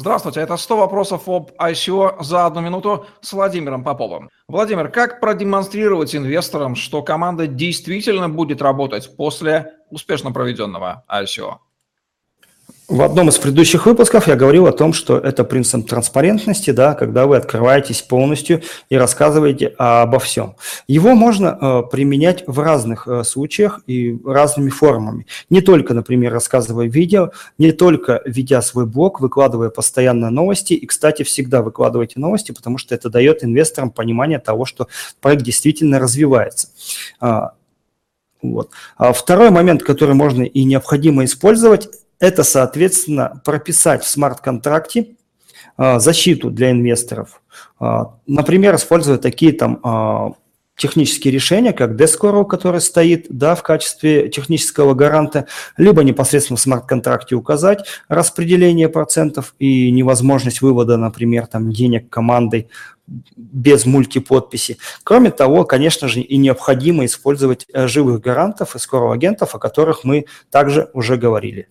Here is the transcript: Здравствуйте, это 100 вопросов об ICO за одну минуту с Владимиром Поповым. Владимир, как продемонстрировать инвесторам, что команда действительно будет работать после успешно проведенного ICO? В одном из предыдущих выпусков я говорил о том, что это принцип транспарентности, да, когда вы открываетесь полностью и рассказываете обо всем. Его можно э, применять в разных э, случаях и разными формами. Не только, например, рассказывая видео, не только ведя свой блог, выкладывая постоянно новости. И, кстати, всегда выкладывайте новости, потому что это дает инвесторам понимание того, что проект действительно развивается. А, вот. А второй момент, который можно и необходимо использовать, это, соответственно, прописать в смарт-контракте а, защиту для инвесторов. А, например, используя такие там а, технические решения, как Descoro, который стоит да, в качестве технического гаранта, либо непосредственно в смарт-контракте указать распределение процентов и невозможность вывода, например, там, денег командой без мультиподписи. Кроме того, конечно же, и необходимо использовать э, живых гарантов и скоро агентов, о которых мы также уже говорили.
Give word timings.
Здравствуйте, 0.00 0.38
это 0.38 0.56
100 0.56 0.76
вопросов 0.76 1.28
об 1.28 1.50
ICO 1.58 2.22
за 2.22 2.46
одну 2.46 2.60
минуту 2.60 3.06
с 3.20 3.32
Владимиром 3.32 3.82
Поповым. 3.82 4.30
Владимир, 4.46 4.90
как 4.92 5.18
продемонстрировать 5.18 6.14
инвесторам, 6.14 6.76
что 6.76 7.02
команда 7.02 7.48
действительно 7.48 8.28
будет 8.28 8.62
работать 8.62 9.16
после 9.16 9.72
успешно 9.90 10.30
проведенного 10.30 11.04
ICO? 11.08 11.56
В 12.88 13.02
одном 13.02 13.28
из 13.28 13.36
предыдущих 13.36 13.84
выпусков 13.84 14.28
я 14.28 14.34
говорил 14.34 14.66
о 14.66 14.72
том, 14.72 14.94
что 14.94 15.18
это 15.18 15.44
принцип 15.44 15.86
транспарентности, 15.86 16.70
да, 16.70 16.94
когда 16.94 17.26
вы 17.26 17.36
открываетесь 17.36 18.00
полностью 18.00 18.62
и 18.88 18.96
рассказываете 18.96 19.74
обо 19.76 20.18
всем. 20.18 20.56
Его 20.86 21.14
можно 21.14 21.58
э, 21.60 21.82
применять 21.90 22.44
в 22.46 22.58
разных 22.60 23.06
э, 23.06 23.24
случаях 23.24 23.82
и 23.86 24.18
разными 24.24 24.70
формами. 24.70 25.26
Не 25.50 25.60
только, 25.60 25.92
например, 25.92 26.32
рассказывая 26.32 26.86
видео, 26.86 27.32
не 27.58 27.72
только 27.72 28.22
ведя 28.24 28.62
свой 28.62 28.86
блог, 28.86 29.20
выкладывая 29.20 29.68
постоянно 29.68 30.30
новости. 30.30 30.72
И, 30.72 30.86
кстати, 30.86 31.24
всегда 31.24 31.60
выкладывайте 31.60 32.18
новости, 32.18 32.52
потому 32.52 32.78
что 32.78 32.94
это 32.94 33.10
дает 33.10 33.44
инвесторам 33.44 33.90
понимание 33.90 34.38
того, 34.38 34.64
что 34.64 34.88
проект 35.20 35.42
действительно 35.42 35.98
развивается. 35.98 36.68
А, 37.20 37.52
вот. 38.40 38.70
А 38.96 39.12
второй 39.12 39.50
момент, 39.50 39.82
который 39.82 40.14
можно 40.14 40.42
и 40.42 40.64
необходимо 40.64 41.26
использовать, 41.26 41.90
это, 42.20 42.42
соответственно, 42.42 43.40
прописать 43.44 44.02
в 44.02 44.08
смарт-контракте 44.08 45.16
а, 45.76 45.98
защиту 45.98 46.50
для 46.50 46.70
инвесторов. 46.70 47.40
А, 47.78 48.16
например, 48.26 48.74
используя 48.74 49.18
такие 49.18 49.52
там 49.52 49.80
а, 49.82 50.32
технические 50.76 51.32
решения, 51.32 51.72
как 51.72 51.92
Descoro, 51.92 52.44
который 52.46 52.80
стоит 52.80 53.26
да, 53.28 53.54
в 53.54 53.62
качестве 53.62 54.28
технического 54.28 54.94
гаранта, 54.94 55.46
либо 55.76 56.02
непосредственно 56.02 56.56
в 56.56 56.60
смарт-контракте 56.60 57.34
указать 57.34 57.84
распределение 58.08 58.88
процентов 58.88 59.54
и 59.58 59.90
невозможность 59.90 60.62
вывода, 60.62 60.96
например, 60.96 61.46
там, 61.46 61.70
денег 61.72 62.08
командой 62.08 62.68
без 63.36 63.86
мультиподписи. 63.86 64.78
Кроме 65.02 65.30
того, 65.30 65.64
конечно 65.64 66.08
же, 66.08 66.20
и 66.20 66.36
необходимо 66.36 67.04
использовать 67.06 67.66
э, 67.72 67.86
живых 67.86 68.20
гарантов 68.20 68.76
и 68.76 68.78
скоро 68.78 69.12
агентов, 69.12 69.54
о 69.54 69.58
которых 69.58 70.04
мы 70.04 70.26
также 70.50 70.90
уже 70.92 71.16
говорили. 71.16 71.68